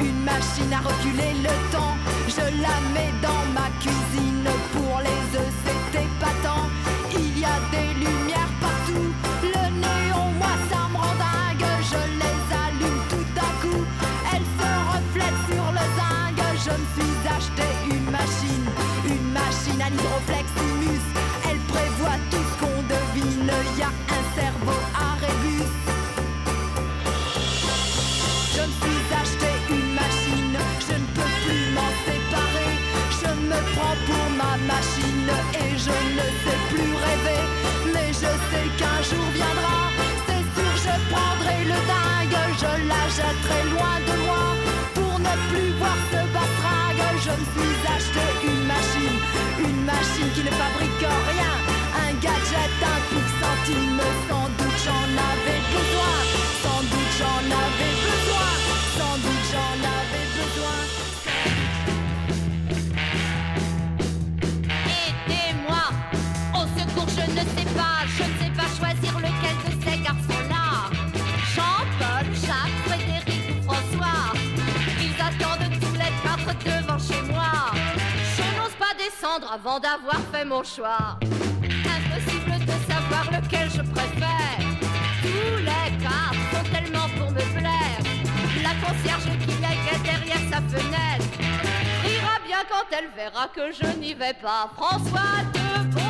une 0.00 0.24
machine 0.24 0.72
à 0.72 0.80
reculer 0.80 1.33
d'avoir 79.80 80.20
fait 80.32 80.44
mon 80.44 80.62
choix. 80.62 81.18
Impossible 81.22 82.64
de 82.64 82.92
savoir 82.92 83.24
lequel 83.32 83.70
je 83.70 83.82
préfère. 83.82 84.58
Tous 85.22 85.56
les 85.58 86.02
cartes 86.02 86.36
sont 86.52 86.70
tellement 86.72 87.08
pour 87.18 87.30
me 87.32 87.40
plaire. 87.58 88.00
La 88.62 88.74
concierge 88.86 89.24
qui 89.40 89.54
guette 89.60 90.02
derrière 90.02 90.44
sa 90.50 90.60
fenêtre 90.62 91.24
rira 92.04 92.38
bien 92.46 92.62
quand 92.70 92.86
elle 92.96 93.10
verra 93.16 93.48
que 93.48 93.72
je 93.72 93.98
n'y 93.98 94.14
vais 94.14 94.34
pas. 94.34 94.70
François 94.76 95.42
de 95.52 96.03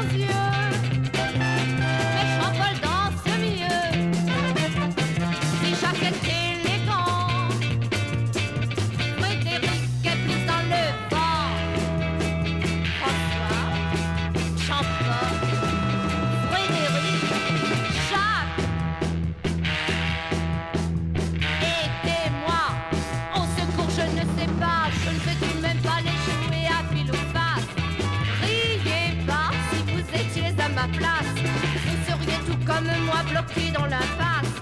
comme 32.66 32.87
moi 33.04 33.23
bloqué 33.30 33.71
dans 33.71 33.87
la 33.87 34.00
face. 34.18 34.54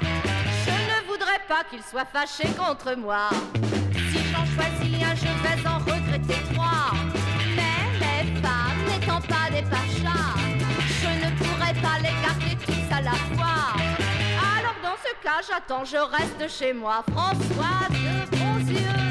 Je 0.66 0.71
ne 0.71 1.06
voudrais 1.09 1.40
pas 1.49 1.64
qu'il 1.71 1.82
soit 1.82 2.06
fâché 2.12 2.49
contre 2.56 2.94
moi. 2.97 3.28
Si 3.94 4.18
j'en 4.30 4.44
choisis 4.54 5.02
un, 5.02 5.14
je 5.14 5.32
vais 5.42 5.68
en 5.68 5.78
regretter 5.78 6.40
trois. 6.52 6.90
Mais 7.56 7.80
les 8.00 8.40
femmes 8.40 8.82
n'étant 8.88 9.21
pas 9.21 9.50
des 9.50 9.62
pachas, 9.62 10.35
je 11.00 11.11
ne 11.25 11.30
pourrais 11.38 11.75
pas 11.80 11.99
les 11.99 12.14
garder 12.23 12.56
tous 12.64 12.94
à 12.94 13.00
la 13.00 13.16
fois. 13.35 13.73
Alors 14.56 14.76
dans 14.82 14.99
ce 15.04 15.12
cas, 15.23 15.40
j'attends, 15.49 15.85
je 15.85 15.97
reste 15.97 16.59
chez 16.59 16.73
moi. 16.73 17.04
François 17.12 17.88
de 17.90 18.37
Bronzieux. 18.37 19.01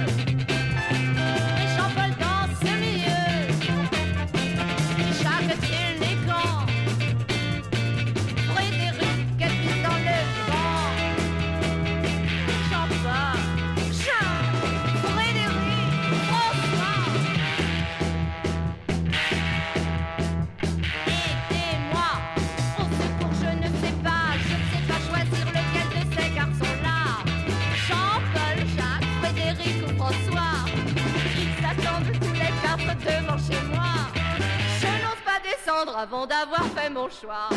avant 35.98 36.26
d'avoir 36.26 36.66
fait 36.76 36.90
mon 36.90 37.10
choix. 37.10 37.50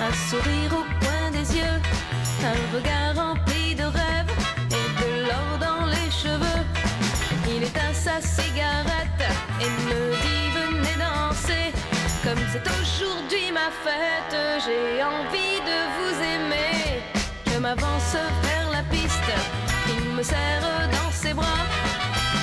un 0.00 0.12
sourire 0.30 0.72
au 0.72 0.84
coin 1.04 1.30
des 1.32 1.56
yeux, 1.56 1.78
un 2.44 2.76
regard 2.76 3.14
rempli 3.16 3.74
de 3.74 3.82
rêves 3.82 4.32
et 4.70 4.86
de 5.00 5.26
l'or 5.26 5.58
dans 5.58 5.86
les 5.86 6.10
cheveux. 6.10 6.62
Il 7.48 7.62
éteint 7.64 7.92
sa 7.92 8.20
cigarette 8.20 9.24
et 9.60 9.70
me 9.86 10.12
dit 10.22 10.46
venez 10.54 10.96
danser. 10.98 11.72
Comme 12.22 12.42
c'est 12.52 12.66
aujourd'hui 12.80 13.50
ma 13.52 13.70
fête, 13.84 14.36
j'ai 14.64 15.02
envie 15.02 15.58
de 15.70 15.78
vous 15.96 16.14
aimer. 16.34 17.02
Je 17.46 17.58
m'avance 17.58 18.16
vers 18.42 18.70
la 18.70 18.82
piste, 18.84 19.32
il 19.88 20.16
me 20.16 20.22
serre 20.22 20.88
dans 20.92 21.10
ses 21.10 21.34
bras. 21.34 21.64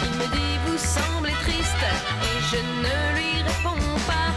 Il 0.03 0.11
me 0.19 0.27
dit 0.35 0.55
vous 0.65 0.77
semblez 0.77 1.37
triste 1.43 1.85
et 2.29 2.37
je 2.51 2.57
ne 2.83 2.95
lui 3.15 3.43
réponds 3.43 3.99
pas. 4.07 4.31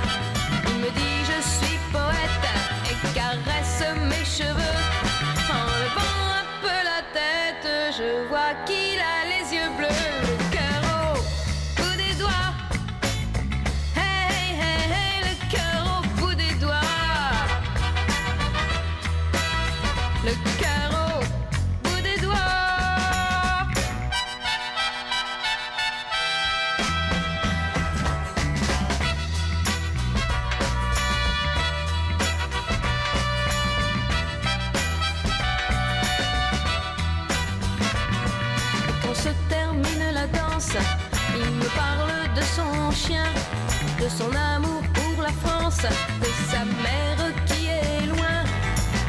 son 44.10 44.34
amour 44.34 44.82
pour 44.94 45.22
la 45.22 45.32
France, 45.44 45.82
de 45.82 46.30
sa 46.50 46.64
mère 46.64 47.34
qui 47.46 47.66
est 47.66 48.06
loin. 48.06 48.42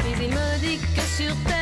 Mais 0.04 0.26
il 0.26 0.30
me 0.30 0.60
dit 0.60 0.80
que 0.96 1.02
sur 1.02 1.36
terre, 1.46 1.59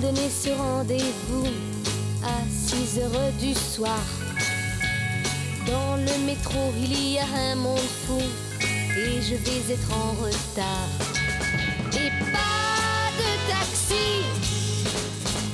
Donner 0.00 0.30
ce 0.30 0.48
rendez-vous 0.48 1.46
à 2.24 2.40
6 2.50 3.00
heures 3.00 3.32
du 3.38 3.52
soir. 3.52 4.00
Dans 5.66 5.96
le 5.96 6.24
métro, 6.24 6.72
il 6.80 7.12
y 7.12 7.18
a 7.18 7.26
un 7.52 7.56
monde 7.56 7.78
fou 8.06 8.18
et 8.96 9.20
je 9.20 9.34
vais 9.34 9.74
être 9.74 9.92
en 9.92 10.12
retard. 10.22 10.88
Et 11.92 12.08
pas 12.32 13.10
de 13.20 13.52
taxi 13.52 14.24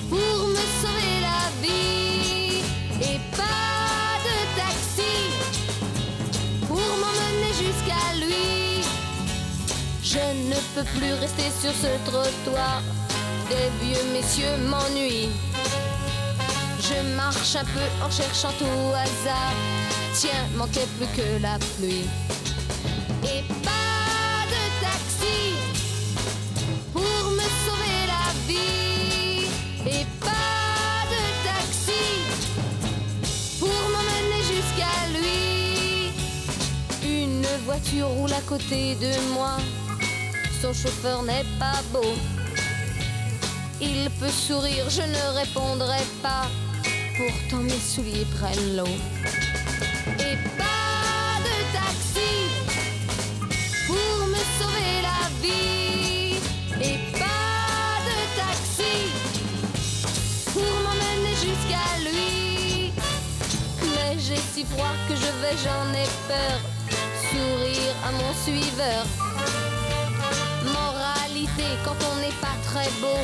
pour 0.09 0.47
me 0.47 0.65
sauver 0.81 1.19
la 1.23 1.51
vie. 1.61 2.63
Et 3.03 3.19
pas 3.37 4.21
de 4.29 4.37
taxi 4.57 5.17
pour 6.69 6.77
m'emmener 6.77 7.53
jusqu'à 7.53 8.25
lui. 8.25 8.85
Je 10.05 10.23
ne 10.49 10.57
peux 10.77 10.89
plus 10.99 11.15
rester 11.15 11.51
sur 11.61 11.73
ce 11.73 11.89
trottoir 12.09 12.81
des 13.49 13.71
vieux 13.81 14.03
messieurs 14.13 14.57
m'ennuient. 14.69 15.31
Je 16.81 17.17
marche 17.17 17.55
un 17.55 17.65
peu 17.65 18.05
en 18.05 18.11
cherchant 18.11 18.51
tout 18.59 18.65
au 18.65 18.93
hasard. 18.93 19.55
Tiens, 20.15 20.47
manquait 20.57 20.89
plus 20.99 21.07
que 21.17 21.41
la 21.41 21.57
pluie. 21.77 22.07
Et 23.23 23.43
pas 23.63 24.43
de 24.51 24.63
taxi 24.83 25.55
pour 26.93 27.03
me 27.03 27.47
sauver 27.65 28.01
la 28.15 28.27
vie. 28.49 29.47
Et 29.87 30.05
pas 30.21 31.07
de 31.15 31.23
taxi 31.47 32.05
pour 33.61 33.69
m'emmener 33.69 34.43
jusqu'à 34.43 34.97
lui. 35.17 36.13
Une 37.05 37.47
voiture 37.65 38.09
roule 38.09 38.33
à 38.33 38.41
côté 38.41 38.97
de 38.97 39.13
moi. 39.35 39.59
Son 40.61 40.73
chauffeur 40.73 41.23
n'est 41.23 41.47
pas 41.61 41.81
beau. 41.93 42.15
Il 43.81 44.09
peut 44.19 44.29
sourire, 44.31 44.89
je 44.89 45.03
ne 45.03 45.39
répondrai 45.39 46.03
pas. 46.23 46.47
Pourtant 47.17 47.63
mes 47.63 47.79
souliers 47.79 48.27
prennent 48.39 48.77
l'eau. 48.77 48.97
Et 50.19 50.37
pas 50.57 51.37
de 51.45 51.57
taxi 51.77 52.33
pour 53.87 54.27
me 54.29 54.43
sauver 54.59 55.03
la 55.03 55.29
vie. 55.43 56.37
Et 56.81 56.99
pas 57.13 58.01
de 58.09 58.19
taxi 58.41 58.97
pour 60.53 60.63
m'emmener 60.63 61.35
jusqu'à 61.35 61.89
lui. 62.09 62.93
Mais 63.83 64.19
j'ai 64.19 64.41
si 64.55 64.65
froid 64.65 64.95
que 65.07 65.15
je 65.15 65.31
vais, 65.41 65.57
j'en 65.63 65.93
ai 65.93 66.09
peur. 66.29 66.59
Sourire 67.31 67.95
à 68.07 68.13
mon 68.13 68.33
suiveur. 68.43 69.05
Moralité, 70.65 71.65
quand 71.85 71.97
on 72.11 72.21
n'est 72.21 72.39
pas 72.41 72.57
très 72.65 72.89
beau, 73.01 73.21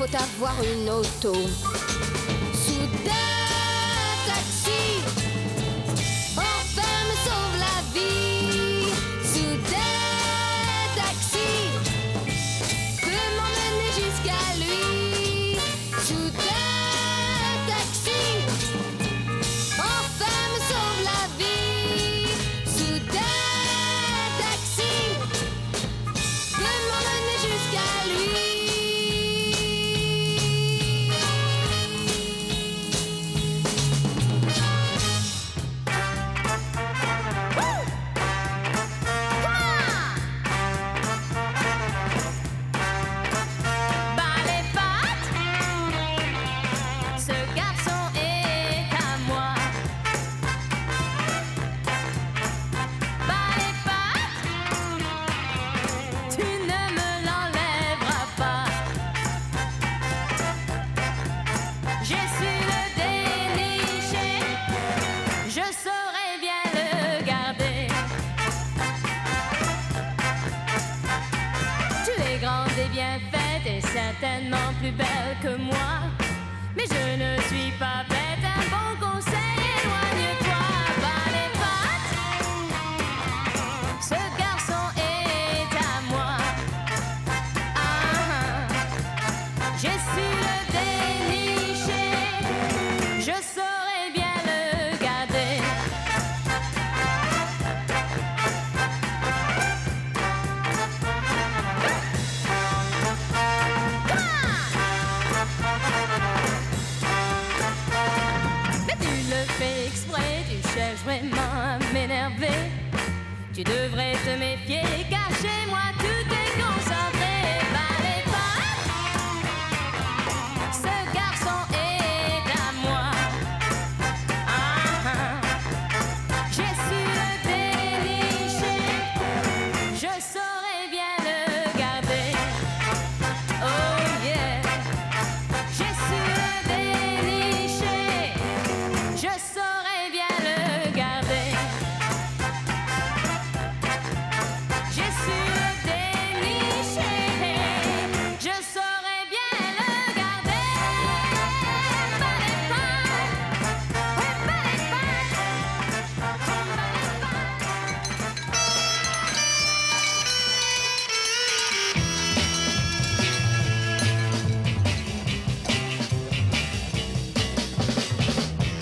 faut 0.00 0.16
avoir 0.16 0.54
une 0.62 0.88
auto. 0.88 1.79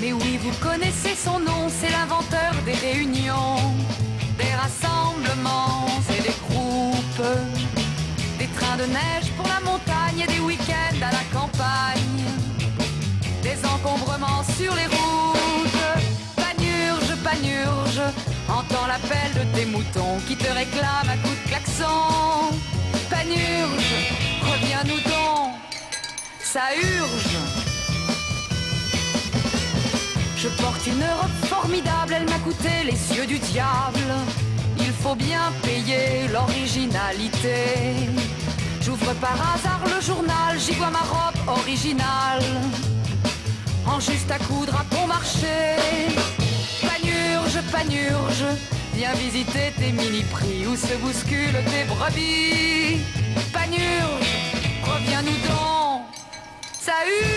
Mais 0.00 0.12
oui, 0.12 0.38
vous 0.40 0.52
connaissez 0.60 1.16
son 1.16 1.40
nom, 1.40 1.68
c'est 1.68 1.90
l'inventeur 1.90 2.54
des 2.64 2.74
réunions, 2.74 3.74
des 4.38 4.54
rassemblements 4.54 5.86
et 6.16 6.22
des 6.22 6.36
groupes, 6.48 7.26
des 8.38 8.46
trains 8.46 8.76
de 8.76 8.84
neige 8.84 9.32
pour 9.36 9.46
la 9.48 9.60
montagne 9.60 10.20
et 10.22 10.32
des 10.32 10.38
week-ends 10.38 11.02
à 11.02 11.10
la 11.10 11.24
campagne, 11.32 12.24
des 13.42 13.58
encombrements 13.66 14.44
sur 14.56 14.72
les 14.76 14.86
routes. 14.86 16.06
Panurge, 16.36 17.16
panurge, 17.24 18.02
entends 18.48 18.86
l'appel 18.86 19.32
de 19.34 19.56
tes 19.56 19.66
moutons 19.66 20.18
qui 20.28 20.36
te 20.36 20.48
réclament 20.48 21.10
à 21.10 21.16
coups 21.16 21.42
de 21.42 21.48
klaxon. 21.48 22.54
Panurge, 23.10 23.94
reviens-nous 24.42 25.00
donc, 25.10 25.54
ça 26.40 26.62
urge. 26.76 27.47
Je 30.40 30.46
porte 30.50 30.86
une 30.86 31.02
robe 31.02 31.48
formidable, 31.48 32.14
elle 32.14 32.28
m'a 32.28 32.38
coûté 32.38 32.70
les 32.84 33.16
yeux 33.16 33.26
du 33.26 33.40
diable. 33.40 34.06
Il 34.78 34.92
faut 34.92 35.16
bien 35.16 35.52
payer 35.64 36.28
l'originalité. 36.32 38.06
J'ouvre 38.80 39.12
par 39.14 39.34
hasard 39.52 39.80
le 39.92 40.00
journal, 40.00 40.56
j'y 40.56 40.74
vois 40.74 40.90
ma 40.90 41.00
robe 41.00 41.58
originale. 41.58 42.44
En 43.84 43.98
juste 43.98 44.30
à 44.30 44.38
coudre 44.38 44.76
à 44.76 44.84
bon 44.94 45.08
marché. 45.08 45.74
Pas 46.82 47.72
panurge, 47.72 48.44
viens 48.94 49.14
visiter 49.14 49.72
tes 49.76 49.90
mini-prix 49.90 50.68
où 50.68 50.76
se 50.76 50.94
bousculent 50.98 51.64
tes 51.66 51.82
brebis. 51.84 53.02
Panurge, 53.52 54.34
reviens-nous 54.84 55.38
donc, 55.48 56.02
ça 56.80 56.92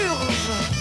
urge. 0.06 0.81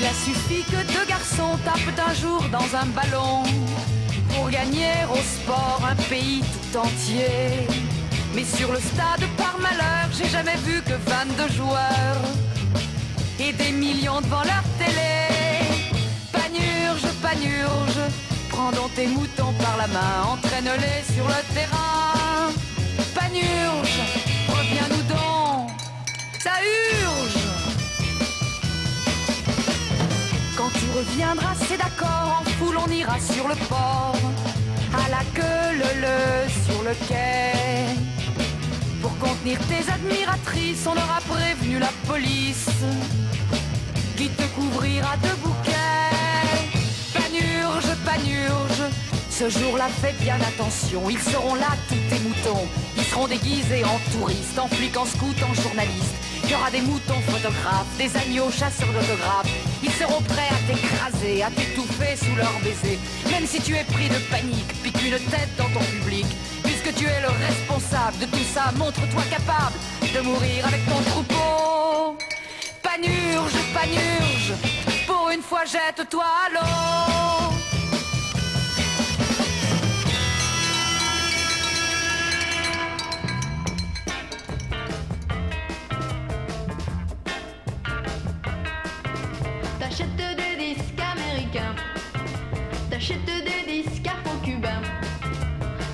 Il 0.00 0.06
a 0.06 0.14
suffi 0.14 0.62
que 0.62 0.80
deux 0.94 1.04
garçons 1.06 1.58
tapent 1.62 2.08
un 2.08 2.14
jour 2.14 2.42
dans 2.50 2.74
un 2.74 2.86
ballon 2.86 3.42
pour 4.30 4.48
gagner 4.48 4.94
au 5.12 5.16
sport 5.16 5.82
un 5.86 5.94
pays 6.08 6.40
tout 6.40 6.78
entier. 6.78 7.68
Mais 8.34 8.44
sur 8.44 8.72
le 8.72 8.78
stade, 8.78 9.28
par 9.36 9.58
malheur, 9.58 10.08
j'ai 10.16 10.30
jamais 10.30 10.56
vu 10.64 10.80
que 10.80 10.94
22 10.94 11.52
joueurs 11.54 12.22
et 13.38 13.52
des 13.52 13.72
millions 13.72 14.22
devant 14.22 14.42
leur 14.42 14.64
télé. 14.78 15.28
Panurge, 16.32 17.06
panurge, 17.20 18.00
prends 18.48 18.72
donc 18.72 18.94
tes 18.94 19.06
moutons 19.06 19.52
par 19.60 19.76
la 19.76 19.86
main, 19.88 20.32
entraîne-les 20.32 21.14
sur 21.14 21.26
le 21.28 21.40
terrain. 21.52 22.48
Panurge, 23.14 24.00
reviens-nous 24.48 25.02
donc, 25.14 25.70
ça 26.42 26.52
urge. 26.62 27.39
Quand 30.60 30.68
tu 30.78 30.90
reviendras, 30.94 31.54
c'est 31.66 31.78
d'accord, 31.78 32.42
en 32.42 32.44
foule 32.58 32.76
on 32.76 32.92
ira 32.92 33.18
sur 33.18 33.48
le 33.48 33.54
port, 33.66 34.14
à 34.92 35.08
la 35.08 35.22
queue 35.32 35.72
le 35.72 35.90
le 36.04 36.50
sur 36.66 36.82
le 36.82 36.94
quai. 37.08 37.96
Pour 39.00 39.16
contenir 39.16 39.58
tes 39.70 39.90
admiratrices, 39.90 40.86
on 40.86 40.92
aura 40.92 41.20
prévenu 41.26 41.78
la 41.78 41.90
police 42.06 42.68
qui 44.18 44.28
te 44.28 44.42
couvrira 44.54 45.16
de 45.16 45.32
bouquets. 45.42 45.72
Panurge, 47.14 47.92
panurge, 48.04 48.82
ce 49.40 49.48
jour-là 49.48 49.88
fais 50.02 50.12
bien 50.20 50.34
attention, 50.34 51.08
ils 51.08 51.18
seront 51.18 51.54
là 51.54 51.72
tous 51.88 51.94
tes 52.10 52.20
moutons. 52.20 52.68
Ils 52.98 53.04
seront 53.04 53.26
déguisés 53.26 53.82
en 53.84 53.98
touristes, 54.12 54.58
en 54.58 54.68
flics, 54.68 54.98
en 54.98 55.06
scouts, 55.06 55.42
en 55.42 55.54
journalistes. 55.54 56.14
Il 56.44 56.50
y 56.50 56.54
aura 56.54 56.70
des 56.70 56.82
moutons 56.82 57.22
photographes, 57.26 57.88
des 57.96 58.14
agneaux 58.18 58.50
chasseurs 58.50 58.92
d'autographes. 58.92 59.48
Ils 59.82 59.92
seront 59.92 60.20
prêts 60.20 60.50
à 60.50 60.60
t'écraser, 60.68 61.42
à 61.42 61.48
t'étouffer 61.48 62.16
sous 62.16 62.36
leur 62.36 62.52
baiser. 62.62 62.98
Même 63.30 63.46
si 63.46 63.62
tu 63.62 63.74
es 63.74 63.84
pris 63.84 64.10
de 64.10 64.18
panique, 64.30 64.72
pique 64.82 65.02
une 65.02 65.18
tête 65.30 65.56
dans 65.56 65.70
ton 65.72 65.86
public. 65.86 66.26
Puisque 66.62 66.94
tu 66.94 67.06
es 67.06 67.20
le 67.22 67.32
responsable 67.46 68.18
de 68.20 68.26
tout 68.26 68.46
ça, 68.52 68.72
montre-toi 68.76 69.22
capable 69.30 69.76
de 70.14 70.20
mourir 70.20 70.66
avec 70.66 70.84
ton 70.84 71.00
troupeau. 71.10 72.18
Panurge, 72.82 73.58
panurge, 73.72 74.52
pour 75.06 75.30
une 75.30 75.40
fois 75.40 75.64
jette-toi 75.64 76.24
à 76.24 76.52
l'eau. 76.52 77.79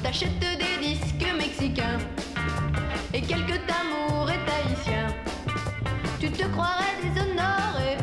T'achètes 0.06 0.38
des 0.38 0.76
disques 0.80 1.26
mexicains 1.36 1.98
et 3.12 3.20
quelques 3.20 3.60
tamours 3.66 4.30
et 4.30 4.38
tahitiens. 4.46 5.08
Tu 6.20 6.30
te 6.30 6.44
croirais 6.44 6.94
déshonoré 7.02 7.96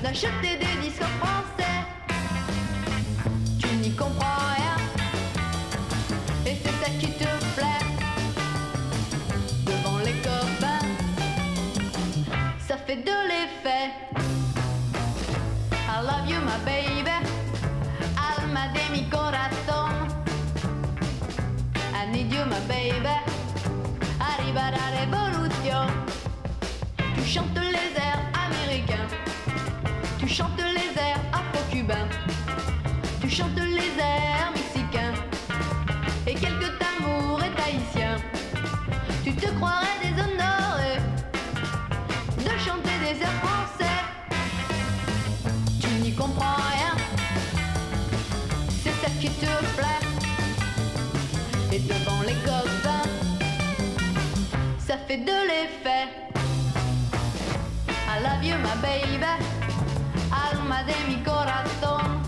d'acheter 0.00 0.54
des 0.64 0.74
disques 0.80 1.10
français. 1.20 1.78
Tu 3.58 3.68
n'y 3.82 3.90
comprends 3.90 4.44
rien 4.54 4.76
et 6.46 6.56
c'est 6.62 6.76
ça 6.84 6.90
qui 7.00 7.08
te 7.08 7.30
plaît. 7.56 7.84
Devant 9.66 9.98
les 9.98 10.16
copains, 10.28 10.86
ça 12.68 12.76
fait 12.76 13.02
de 13.10 13.16
l'effet. 13.30 13.90
I 15.88 16.02
love 16.02 16.30
you, 16.30 16.40
my 16.40 16.64
baby. 16.64 16.87
Chantes 27.28 27.58
les 27.58 28.00
airs 28.00 28.24
américains. 28.46 29.06
Tu 30.18 30.26
chantes 30.26 30.56
les 30.56 30.98
airs 30.98 31.20
afro-cubains. 31.30 32.08
Tu 33.20 33.28
chantes 33.28 33.58
les 33.58 33.92
airs 34.00 34.50
mexicains. 34.54 35.12
Et 36.26 36.34
quelques 36.34 36.72
tamours 36.78 37.42
et 37.44 37.50
tahitiens. 37.50 38.16
Tu 39.24 39.34
te 39.34 39.46
croirais 39.56 39.98
déshonoré 40.02 40.94
de 42.38 42.58
chanter 42.66 42.96
des 43.04 43.20
airs 43.20 43.40
français. 43.44 43.98
Tu 45.82 45.88
n'y 46.00 46.14
comprends 46.14 46.56
rien, 46.72 46.96
c'est 48.82 48.96
ça 49.02 49.10
qui 49.20 49.28
te 49.28 49.52
plaît. 49.76 50.02
Et 51.72 51.80
devant 51.80 52.22
les 52.22 52.38
copains, 52.46 53.10
ça 54.78 54.96
fait 55.06 55.18
de 55.18 55.38
l'effet. 55.46 56.27
I 58.18 58.20
love 58.20 58.42
you, 58.42 58.58
my 58.58 58.74
baby, 58.82 59.24
alma 60.32 60.82
de 60.82 60.94
mi 61.06 61.22
corazón. 61.22 62.20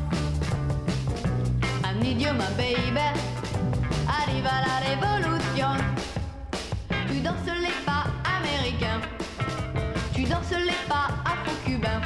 I 1.83 1.93
need 2.01 2.21
you, 2.23 2.33
my 2.33 2.49
baby, 2.57 3.11
arriva 4.07 4.53
la 4.67 4.79
révolution. 4.87 5.75
Tu 7.09 7.21
danses 7.21 7.57
les 7.61 7.75
pas 7.85 8.05
américains, 8.37 9.01
tu 10.15 10.23
danses 10.23 10.53
les 10.53 10.81
pas 10.89 11.09
afro-cubains. 11.25 12.03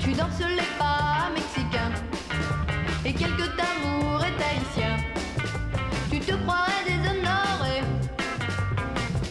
Tu 0.00 0.12
danses 0.12 0.38
les 0.38 0.70
pas 0.78 1.30
mexicains 1.34 1.94
et 3.04 3.12
quelques 3.12 3.56
tamours 3.56 4.24
et 4.24 4.36
tahitiens. 4.38 4.98
Tu 6.12 6.20
te 6.20 6.34
croirais 6.44 6.84
déshonoré 6.86 7.82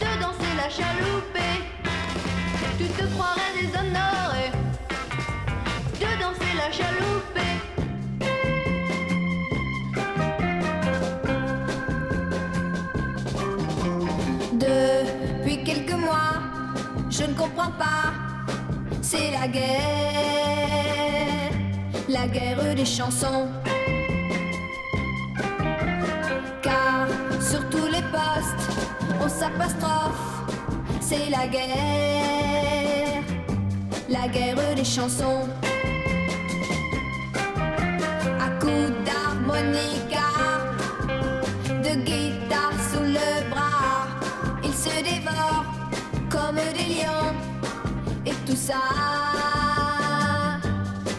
de 0.00 0.20
danser 0.20 0.52
la 0.54 0.68
chaloupée. 0.68 1.17
Tu 2.98 3.04
te 3.04 3.10
croirais 3.12 3.52
déshonoré 3.54 4.50
de 6.00 6.08
danser 6.20 6.52
la 6.56 6.68
chaloupée. 6.72 7.56
Depuis 14.54 15.62
quelques 15.62 15.92
mois, 15.92 16.40
je 17.08 17.22
ne 17.24 17.34
comprends 17.34 17.70
pas, 17.78 18.14
c'est 19.00 19.30
la 19.30 19.46
guerre, 19.46 21.52
la 22.08 22.26
guerre 22.26 22.74
des 22.74 22.84
chansons. 22.84 23.46
Car 26.62 27.06
sur 27.40 27.68
tous 27.70 27.86
les 27.86 28.02
postes, 28.10 28.68
on 29.20 29.28
s'apostrophe, 29.28 30.48
c'est 31.00 31.30
la 31.30 31.46
guerre, 31.46 32.57
la 34.08 34.26
guerre 34.28 34.74
des 34.74 34.84
chansons. 34.84 35.48
À 38.40 38.48
coups 38.60 38.92
d'harmonica, 39.04 40.28
de 41.68 41.94
guitare 42.04 42.72
sous 42.90 43.02
le 43.02 43.50
bras, 43.50 44.08
ils 44.64 44.74
se 44.74 45.02
dévorent 45.02 45.66
comme 46.30 46.56
des 46.56 46.94
lions. 46.94 47.34
Et 48.26 48.34
tout 48.46 48.56
ça 48.56 48.82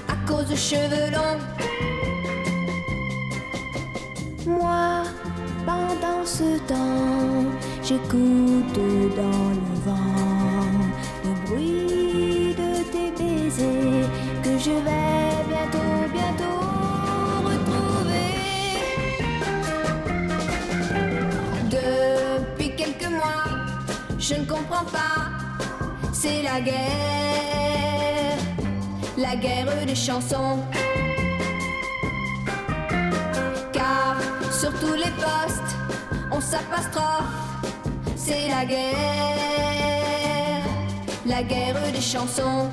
à 0.08 0.28
cause 0.28 0.48
de 0.48 0.56
cheveux 0.56 1.12
longs. 1.12 1.40
Moi, 4.48 5.04
pendant 5.66 6.26
ce 6.26 6.58
temps, 6.68 7.46
j'écoute 7.84 8.80
dans 9.16 9.50
le 9.54 9.69
je 14.60 14.72
vais 14.72 15.44
bientôt, 15.48 16.10
bientôt 16.12 16.60
retrouver. 17.50 18.32
Depuis 21.70 22.76
quelques 22.76 23.10
mois, 23.10 23.46
je 24.18 24.36
ne 24.36 24.44
comprends 24.44 24.84
pas, 24.84 25.32
c'est 26.12 26.42
la 26.42 26.60
guerre, 26.60 28.38
la 29.18 29.36
guerre 29.38 29.86
des 29.86 29.96
chansons. 29.96 30.60
Car 33.72 34.18
sur 34.52 34.74
tous 34.82 34.96
les 34.96 35.12
postes, 35.24 35.78
on 36.32 36.42
s'apostrophe, 36.42 37.24
c'est 38.18 38.50
la 38.50 38.66
guerre, 38.66 40.64
la 41.26 41.44
guerre 41.44 41.92
des 41.94 42.02
chansons. 42.02 42.70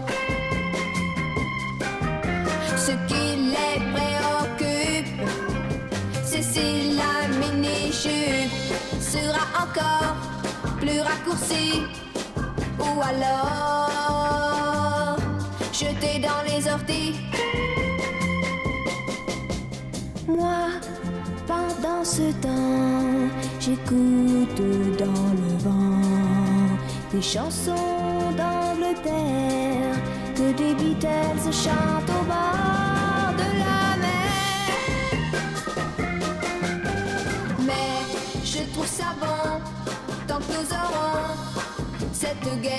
encore 9.63 10.17
plus 10.79 11.01
raccourci. 11.01 11.83
Ou 12.79 13.03
alors 13.03 13.87
jeté 15.73 16.19
dans 16.19 16.43
les 16.49 16.69
orties. 16.71 17.17
Moi, 20.29 20.69
pendant 21.47 22.05
ce 22.05 22.33
temps, 22.41 23.31
j'écoute 23.61 24.63
dans 24.99 25.31
le 25.41 25.51
vent 25.65 25.97
des 27.13 27.23
chansons 27.23 28.33
d'Angleterre 28.37 29.97
que 30.35 30.53
des 30.53 30.75
Beatles 30.75 31.53
chantent 31.53 32.11
au 32.21 32.25
bar. 32.25 32.86
cette 42.27 42.61
guerre 42.61 42.73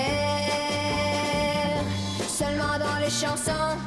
seulement 2.27 2.77
dans 2.79 2.99
les 2.99 3.09
chansons. 3.09 3.77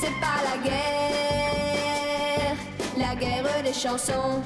C'est 0.00 0.16
pas 0.20 0.38
la 0.48 0.56
guerre, 0.66 2.56
la 2.98 3.14
guerre 3.14 3.62
des 3.62 3.72
chansons. 3.72 4.42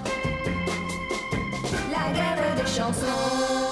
La 1.90 2.12
guerre 2.12 2.54
des 2.56 2.70
chansons. 2.70 3.65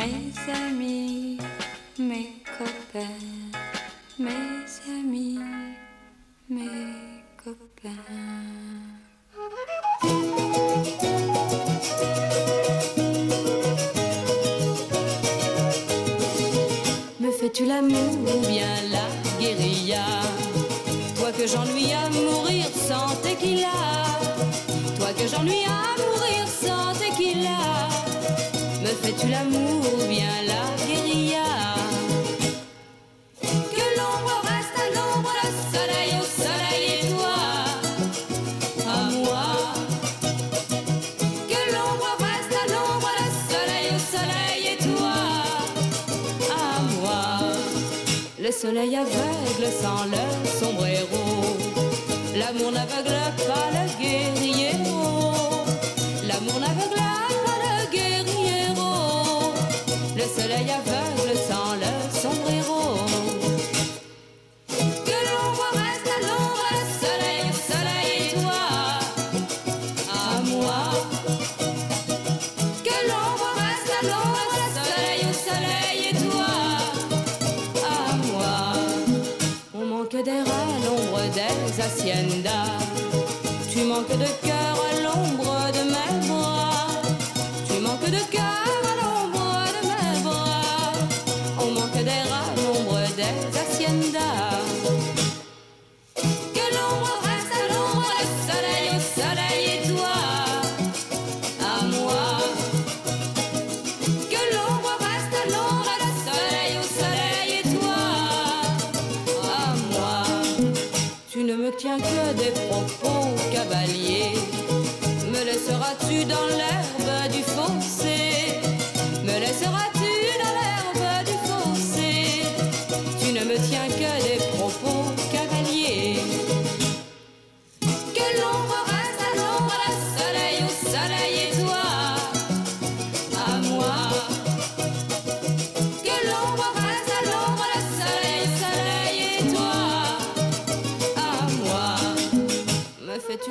mes 0.00 0.48
amis. 0.48 1.19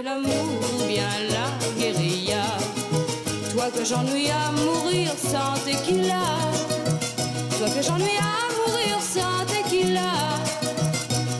l'amour 0.09 0.59
ou 0.73 0.87
bien 0.87 1.09
la 1.29 1.47
guérilla. 1.79 2.45
Toi 3.51 3.67
que 3.75 3.83
j'ennuie 3.85 4.29
à 4.29 4.51
mourir 4.51 5.11
sans 5.31 5.53
tequila. 5.65 6.25
Toi 7.57 7.69
que 7.75 7.81
j'ennuie 7.81 8.19
à 8.19 8.37
mourir 8.57 8.97
sans 9.01 9.45
tequila. 9.45 10.11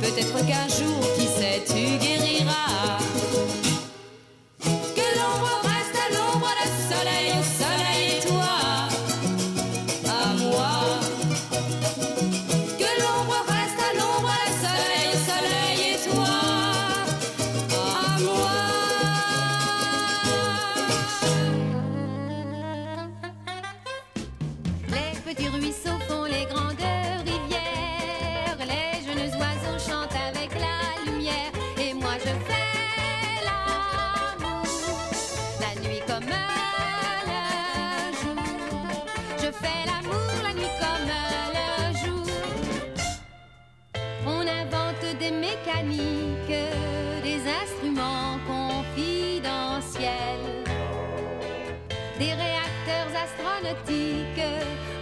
Peut-être 0.01 0.37
qu'un 0.47 0.67
jour 0.67 0.78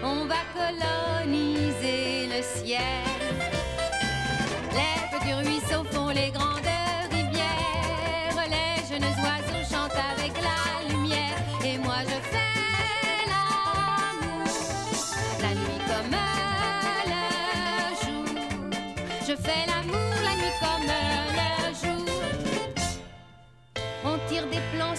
on 0.03 0.26
va 0.26 0.41
coloniser 0.53 2.28
le 2.28 2.41
ciel. 2.41 2.80
Lève 4.74 5.22
du 5.26 5.34
ruisseau 5.34 5.84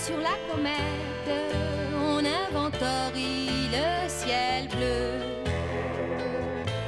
sur 0.09 0.17
la 0.17 0.37
comète, 0.51 1.31
on 1.95 2.19
inventorie 2.19 3.69
le 3.77 4.09
ciel 4.09 4.67
bleu. 4.69 5.05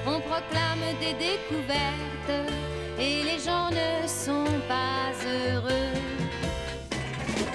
On 0.06 0.20
proclame 0.20 0.86
des 1.00 1.14
découvertes 1.28 2.38
et 2.98 3.22
les 3.22 3.38
gens 3.38 3.68
ne 3.70 4.08
sont 4.08 4.52
pas 4.66 5.12
heureux. 5.26 5.92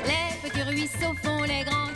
Les 0.06 0.28
petits 0.44 0.62
ruisseaux 0.70 1.16
font 1.24 1.44
les 1.44 1.64
grands 1.64 1.95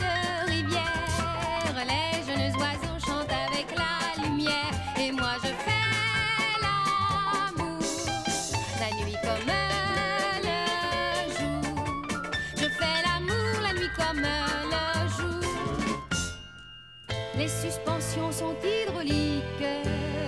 les 17.40 17.48
suspensions 17.48 18.30
sont 18.30 18.54
hydrauliques, 18.62 19.70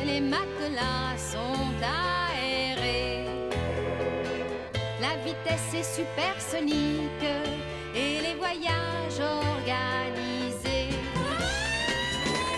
les 0.07 0.21
matelas 0.21 1.15
sont 1.19 1.69
aérés. 1.83 3.27
La 4.99 5.15
vitesse 5.23 5.75
est 5.75 5.89
supersonique 6.01 7.29
et 7.95 8.23
les 8.23 8.35
voyages 8.35 9.21
organisés. 9.21 10.97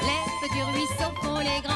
Les 0.09 0.24
petits 0.40 0.66
ruisseaux 0.72 1.14
font 1.20 1.38
les 1.40 1.61
grands. 1.62 1.74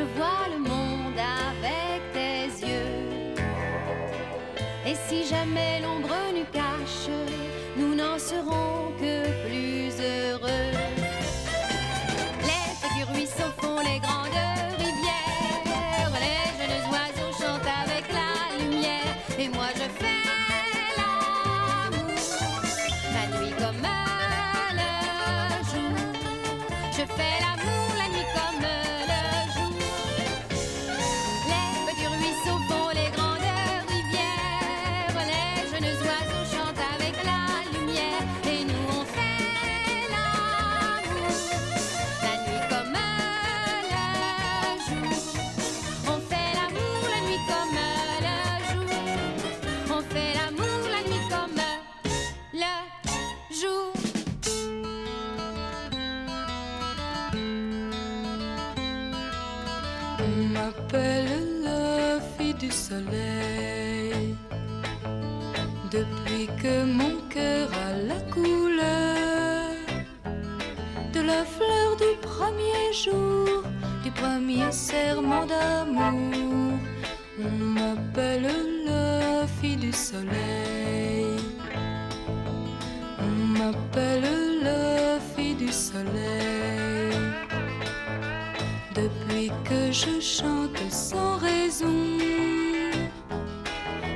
je 0.00 0.04
vois 0.18 0.46
le 0.50 0.58
monde 0.58 1.18
avec 1.18 2.00
tes 2.14 2.66
yeux. 2.66 3.34
Et 4.86 4.94
si 4.94 5.26
jamais 5.26 5.80
l'ombre 5.82 6.16
nous 6.34 6.46
cache, 6.52 7.10
nous 7.76 7.94
n'en 7.94 8.18
serons 8.18 8.89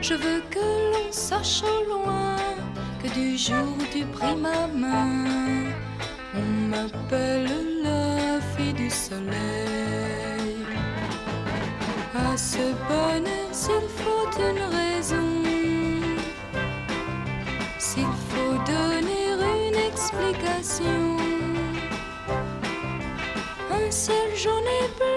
Je 0.06 0.12
veux 0.12 0.42
que 0.50 0.58
l'on 0.58 1.10
sache 1.10 1.62
au 1.62 1.88
loin 1.88 2.36
que 3.02 3.08
du 3.14 3.38
jour 3.38 3.64
où 3.78 3.82
tu 3.90 4.04
pris 4.04 4.36
ma 4.36 4.66
main, 4.66 5.72
on 6.34 6.68
m'appelle 6.68 7.48
la 7.82 8.38
fille 8.54 8.74
du 8.74 8.90
soleil. 8.90 10.58
À 12.14 12.36
ce 12.36 12.74
bonheur, 12.86 13.48
s'il 13.50 13.88
faut 13.96 14.28
une 14.50 14.64
raison, 14.76 15.42
s'il 17.78 18.14
faut 18.28 18.56
donner 18.66 19.24
une 19.68 19.78
explication, 19.90 21.16
un 23.72 23.90
ciel 23.90 24.36
jaune 24.36 24.68
et 24.82 24.88
bleu. 24.98 25.13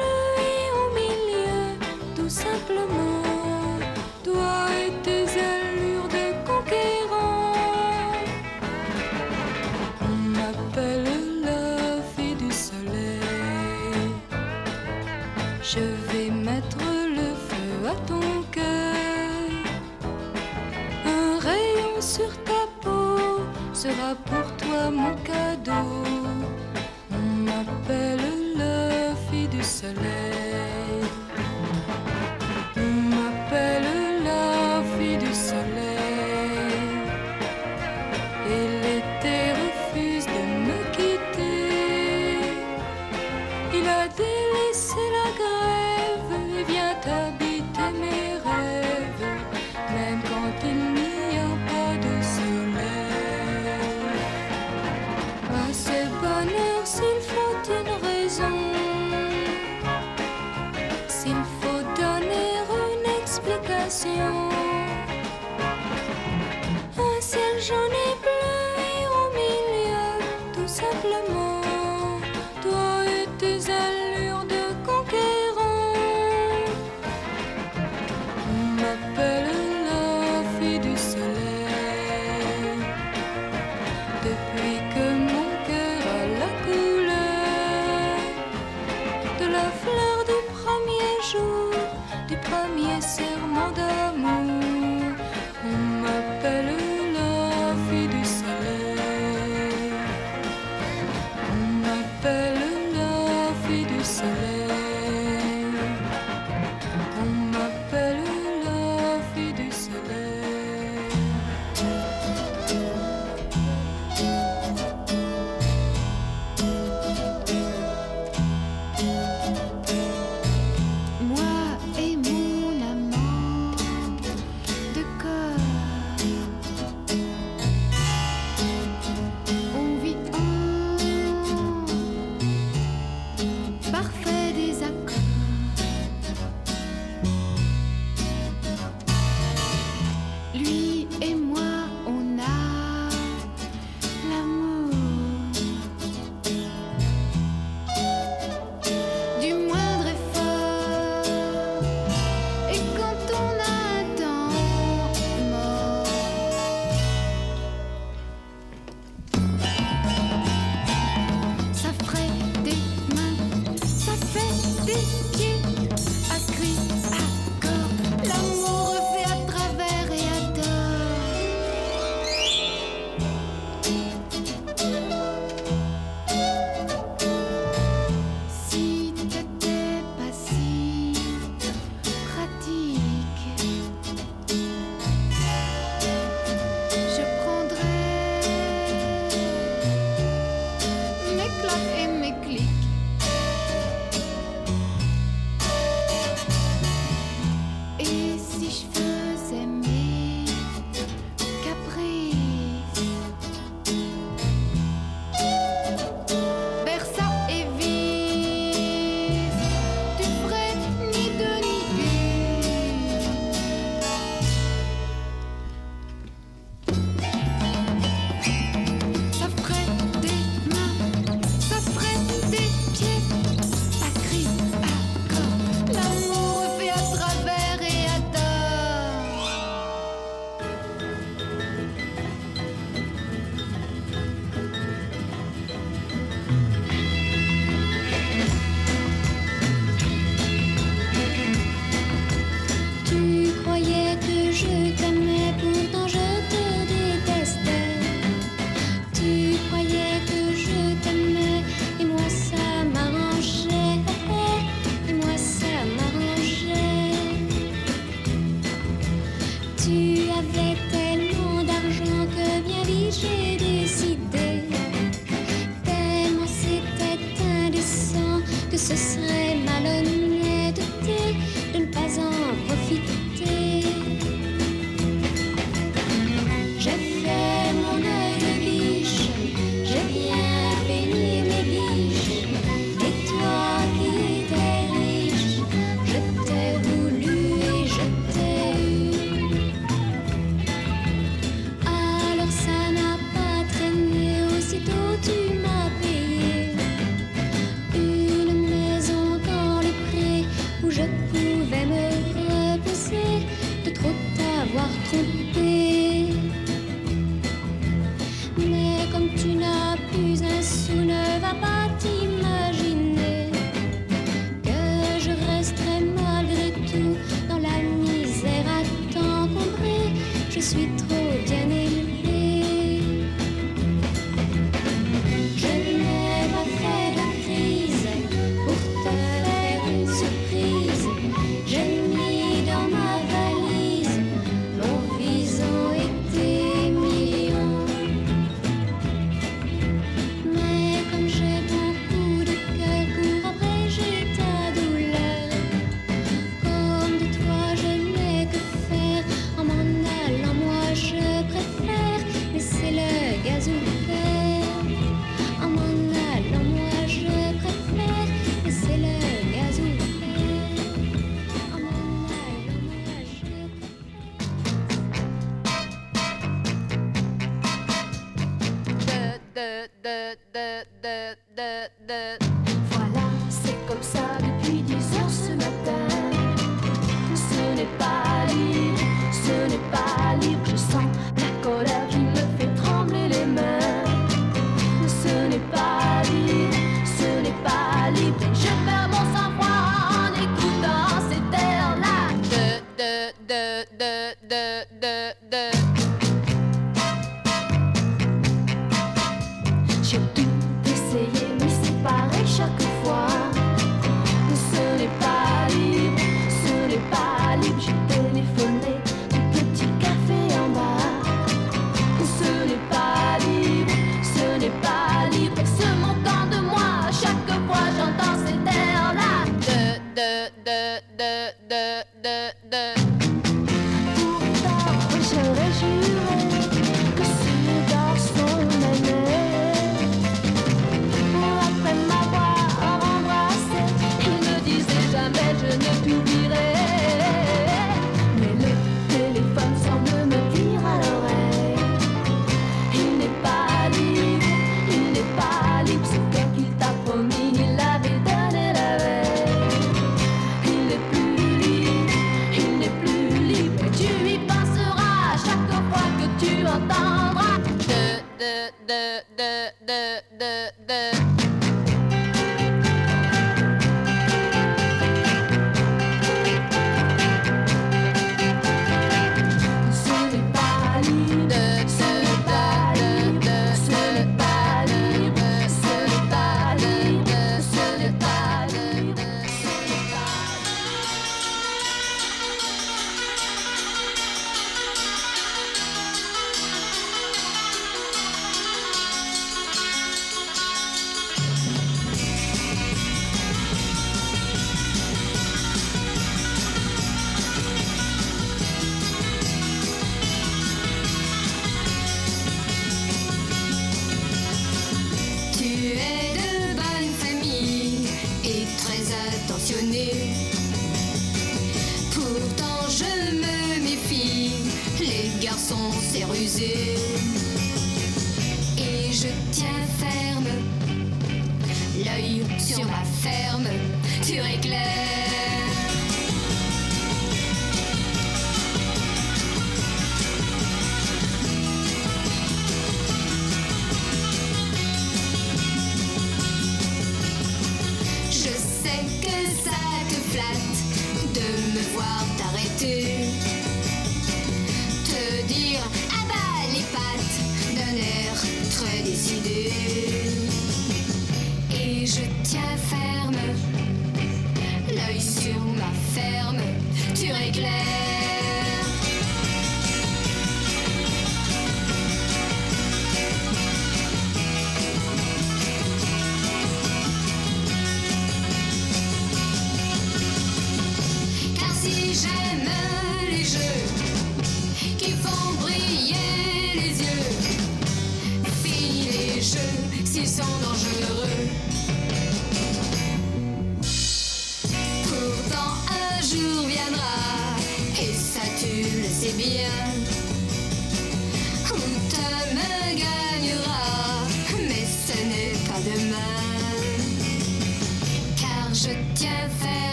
amor. 24.88 25.17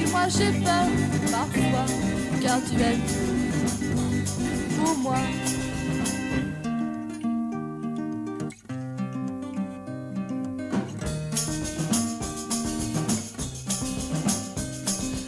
Et 0.00 0.06
moi 0.10 0.26
j'ai 0.28 0.52
peur 0.60 0.88
parfois, 1.30 1.86
car 2.40 2.58
tu 2.64 2.74
es 2.80 2.96
tout 3.08 3.36
pour 4.78 4.94
moi. 4.98 5.22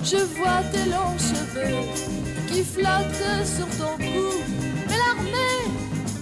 Je 0.02 0.20
vois 0.36 0.62
tes 0.72 0.86
longs 0.90 1.18
cheveux 1.18 1.84
qui 2.48 2.60
flottent 2.62 3.44
sur 3.44 3.68
ton 3.78 3.94
cou. 3.98 4.26
Mais 4.88 4.98
l'armée 4.98 5.64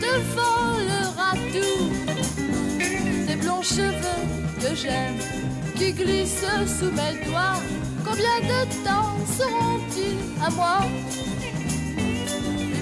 te 0.00 0.12
volera 0.34 1.30
tout. 1.52 1.81
Cheveux 3.62 3.92
que 4.60 4.74
j'aime 4.74 5.18
qui 5.76 5.92
glissent 5.92 6.44
sous 6.66 6.90
mes 6.90 7.24
doigts. 7.24 7.60
Combien 8.04 8.40
de 8.40 8.84
temps 8.84 9.16
seront-ils 9.38 10.44
à 10.44 10.50
moi? 10.50 10.80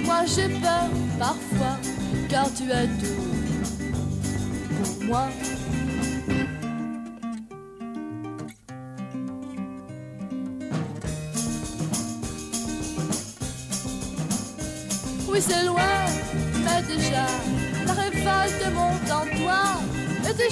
Moi 0.05 0.25
j'ai 0.25 0.49
peur 0.49 0.89
parfois 1.19 1.77
car 2.31 2.47
tu 2.55 2.71
es 2.71 2.87
tout 2.99 3.23
pour 4.83 5.05
moi. 5.05 5.29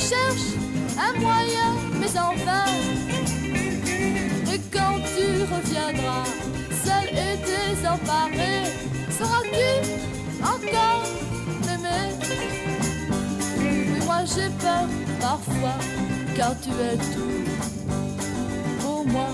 Cherches 0.08 0.54
un 0.98 1.12
moyen, 1.20 1.72
mais 2.00 2.18
enfin. 2.18 2.64
Et 4.50 4.60
quand 4.72 4.96
tu 5.14 5.26
reviendras, 5.52 6.24
seul 6.82 7.08
et 7.12 7.36
désemparé, 7.44 8.54
sauras-tu 9.10 9.70
encore 10.42 11.04
m'aimer? 11.66 12.08
Mais 13.58 14.04
moi 14.06 14.20
j'ai 14.24 14.50
peur 14.62 14.86
parfois, 15.20 15.78
car 16.34 16.54
tu 16.62 16.70
es 16.70 16.96
tout 17.12 17.44
pour 18.80 19.04
moi. 19.06 19.28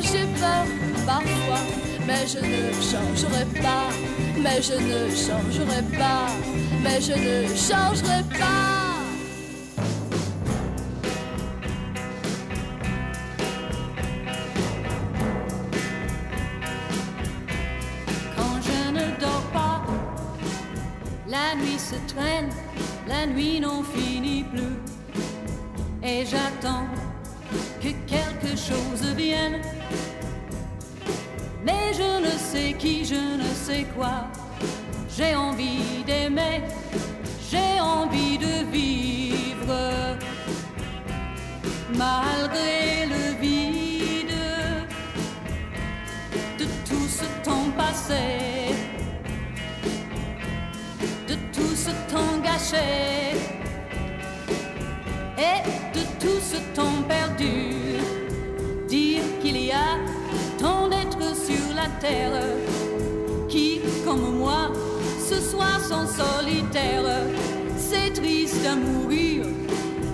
J'ai 0.00 0.26
peur 0.40 0.66
parfois, 1.06 1.64
mais 2.06 2.26
je 2.26 2.38
ne 2.38 2.72
changerai 2.90 3.44
pas. 3.60 3.88
Mais 4.42 4.60
je 4.60 4.72
ne 4.72 5.08
changerai 5.14 5.82
pas, 5.96 6.26
mais 6.82 7.00
je 7.00 7.12
ne 7.12 7.46
changerai 7.54 8.22
pas. 8.40 8.98
Quand 18.36 18.56
je 18.66 18.90
ne 18.90 19.20
dors 19.20 19.46
pas, 19.52 19.82
la 21.28 21.54
nuit 21.54 21.78
se 21.78 21.94
traîne, 22.12 22.50
la 23.06 23.26
nuit 23.26 23.60
n'en 23.60 23.84
finit 23.84 24.11
qui, 32.82 33.04
je 33.04 33.14
ne 33.14 33.50
sais 33.66 33.86
quoi. 33.96 34.26
J'ai 35.16 35.36
envie 35.36 36.02
d'aimer, 36.04 36.62
j'ai 37.50 37.80
envie 37.80 38.36
de 38.38 38.54
vivre. 38.72 39.78
Malgré 41.96 43.06
le 43.14 43.24
vide 43.40 44.42
de 46.58 46.64
tout 46.88 47.08
ce 47.18 47.26
temps 47.44 47.70
passé, 47.76 48.74
de 51.28 51.34
tout 51.54 51.74
ce 51.84 51.92
temps 52.12 52.34
gâché 52.42 53.36
et 55.38 55.58
de 55.96 56.02
tout 56.18 56.40
ce 56.52 56.58
temps 56.74 57.00
perdu. 57.06 57.56
Dire 58.88 59.22
qu'il 59.40 59.58
y 59.58 59.70
a 59.70 59.98
tant 60.58 60.88
d'êtres 60.88 61.01
sur 61.46 61.74
la 61.74 61.88
terre 62.00 62.40
qui, 63.48 63.80
comme 64.04 64.36
moi, 64.38 64.70
ce 65.18 65.40
soir 65.40 65.80
sont 65.80 66.06
solitaires. 66.06 67.22
C'est 67.76 68.12
triste 68.12 68.64
à 68.66 68.76
mourir, 68.76 69.46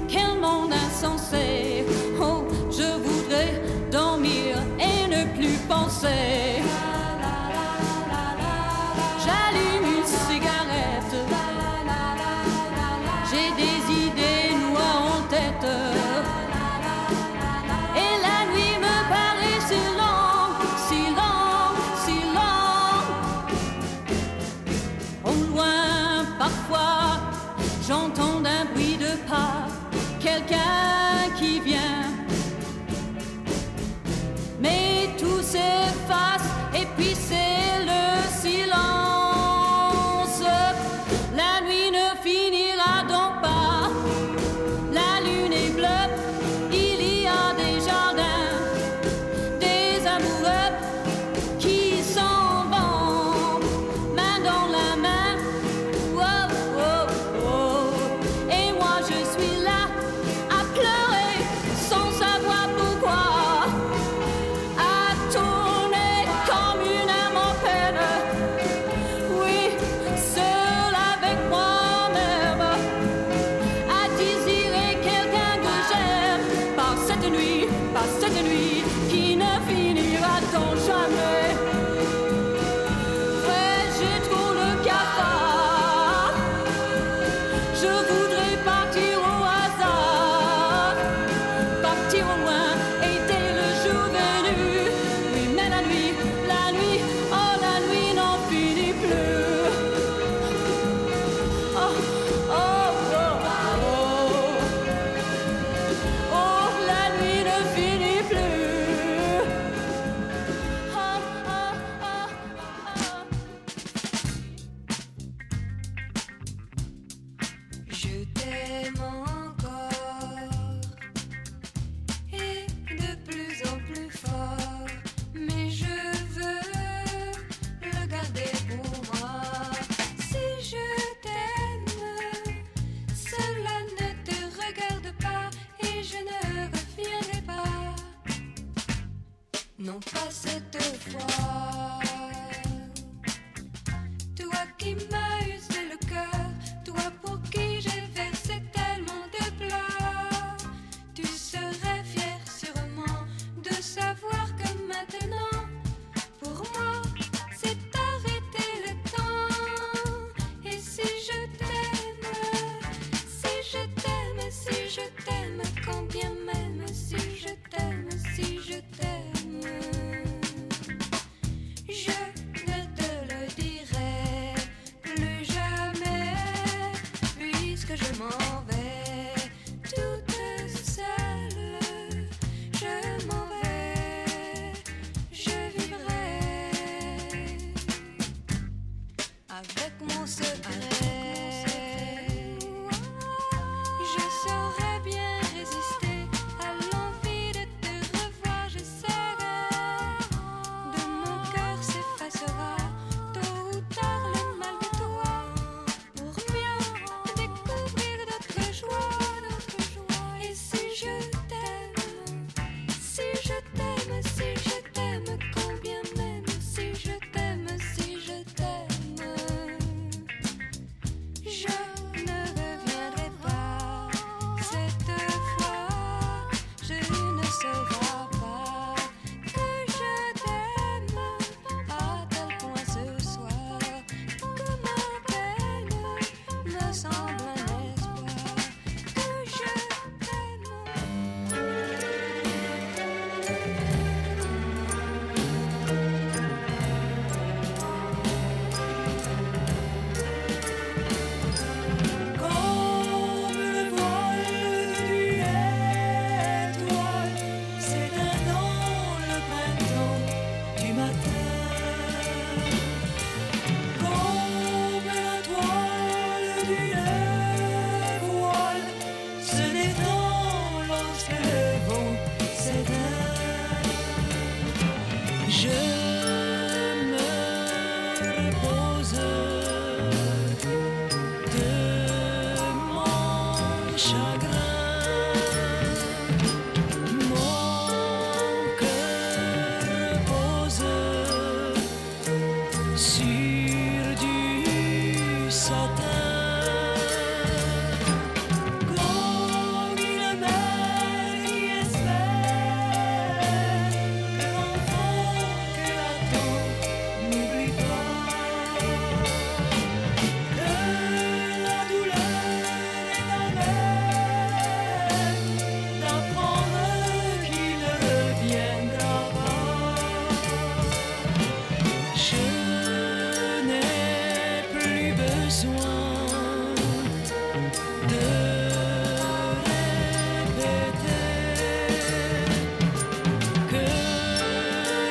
quel 0.08 0.40
monde 0.40 0.72
insensé. 0.72 1.84
Oh, 2.20 2.44
je 2.70 2.88
voudrais 3.06 3.62
dormir 3.90 4.56
et 4.78 5.08
ne 5.08 5.24
plus 5.36 5.58
penser. 5.68 6.62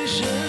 Je 0.08 0.47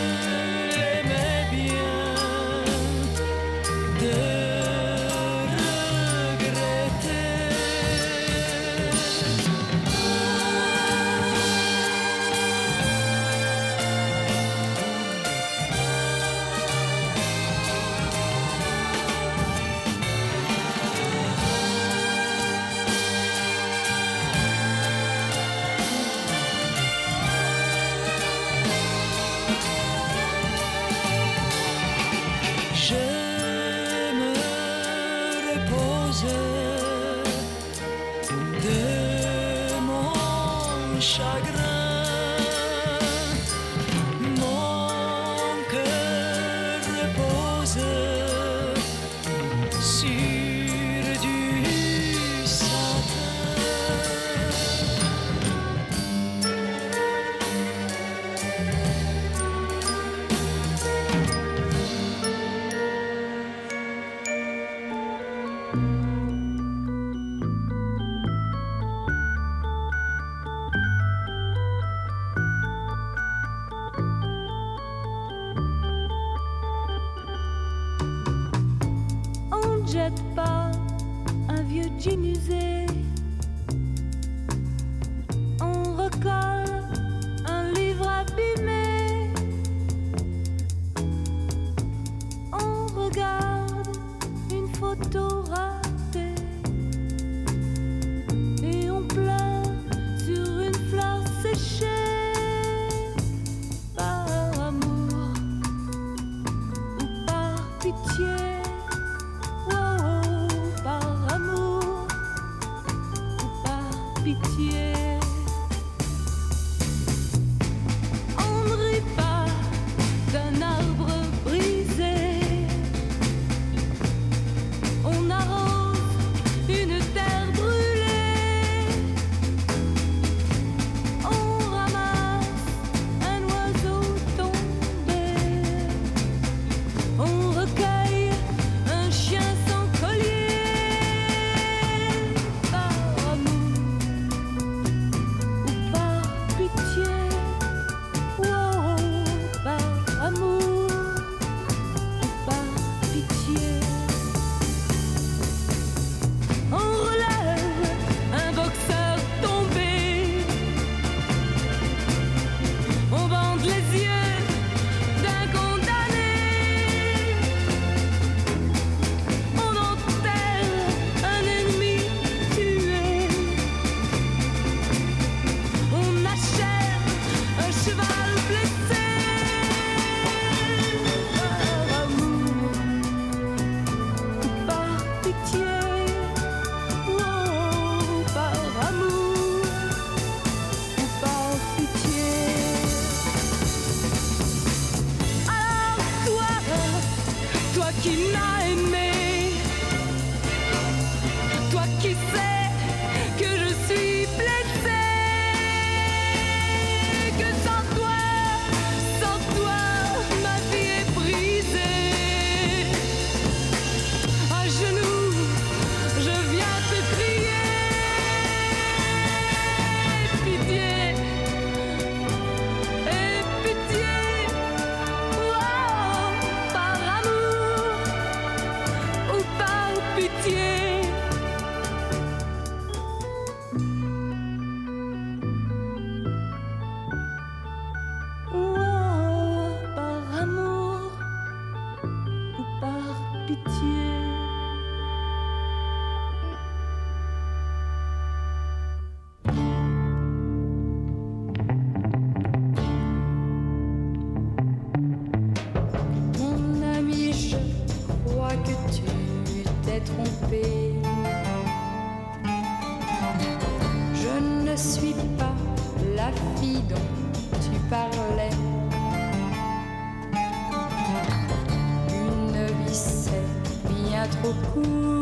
aku 274.50 275.19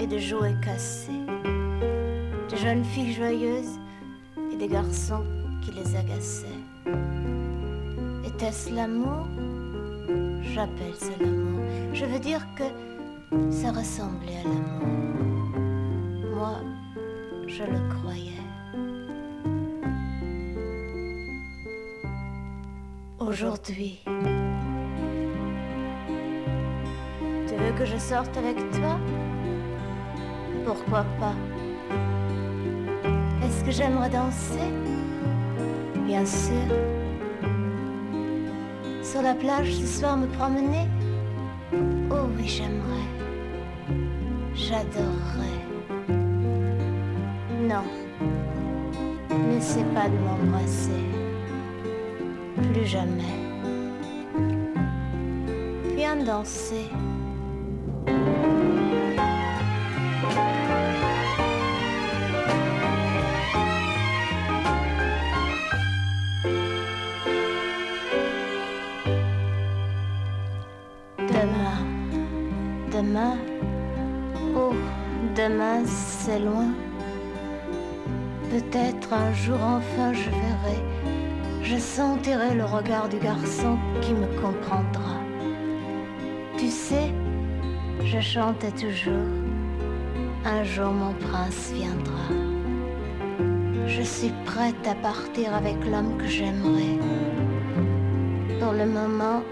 et 0.00 0.06
de 0.06 0.18
jouets 0.18 0.54
cassés, 0.62 1.24
de 2.50 2.56
jeunes 2.56 2.84
filles 2.84 3.12
joyeuses 3.12 3.78
et 4.52 4.56
des 4.56 4.68
garçons 4.68 5.24
qui 5.62 5.72
les 5.72 5.96
agaçaient. 5.96 6.46
Était-ce 8.26 8.74
l'amour? 8.74 9.26
J'appelle 10.42 10.94
ça 10.94 11.12
l'amour. 11.20 11.60
Je 11.94 12.04
veux 12.04 12.20
dire 12.20 12.46
que 12.56 12.64
ça 13.50 13.72
ressemblait 13.72 14.40
à 14.40 14.44
l'amour. 14.44 14.86
Moi, 16.36 16.60
je 17.46 17.62
le 17.64 17.88
croyais. 18.00 18.27
Aujourd'hui, 23.28 24.00
veux 27.58 27.72
que 27.78 27.84
je 27.84 27.98
sorte 27.98 28.34
avec 28.38 28.56
toi? 28.70 28.98
Pourquoi 30.64 31.04
pas? 31.20 31.34
Est-ce 33.44 33.62
que 33.64 33.70
j'aimerais 33.70 34.08
danser 34.08 34.70
Bien 36.06 36.24
sûr. 36.24 36.68
Sur 39.02 39.20
la 39.20 39.34
plage 39.34 39.74
ce 39.74 39.86
soir 39.86 40.16
me 40.16 40.26
promener? 40.28 40.88
Oh 42.10 42.28
oui, 42.34 42.48
j'aimerais. 42.48 43.08
J'adorerais. 44.54 45.60
Non. 47.60 47.84
N'essaie 49.50 49.84
pas 49.94 50.08
de 50.08 50.16
m'embrasser. 50.16 51.17
Plus 52.72 52.86
jamais. 52.86 53.22
Viens 55.96 56.16
danser. 56.16 56.90
Du 83.10 83.18
garçon 83.18 83.78
qui 84.00 84.12
me 84.12 84.26
comprendra. 84.40 85.16
Tu 86.56 86.68
sais, 86.68 87.12
je 88.04 88.20
chantais 88.20 88.70
toujours, 88.72 89.28
un 90.44 90.64
jour 90.64 90.90
mon 90.90 91.12
prince 91.14 91.72
viendra. 91.74 92.28
Je 93.86 94.02
suis 94.02 94.32
prête 94.44 94.86
à 94.86 94.94
partir 94.94 95.54
avec 95.54 95.76
l'homme 95.84 96.16
que 96.18 96.26
j'aimerais. 96.26 96.98
Pour 98.60 98.72
le 98.72 98.86
moment, 98.86 99.42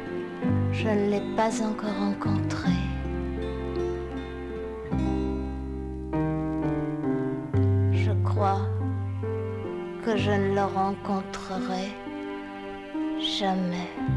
je 0.73 0.89
ne 0.89 1.11
l'ai 1.11 1.23
pas 1.37 1.51
encore 1.63 1.97
rencontré. 1.99 2.73
Je 7.93 8.13
crois 8.25 8.61
que 10.05 10.17
je 10.17 10.31
ne 10.31 10.55
le 10.55 10.65
rencontrerai 10.65 12.06
jamais. 13.39 14.16